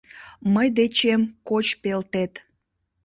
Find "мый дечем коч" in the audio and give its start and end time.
0.53-1.65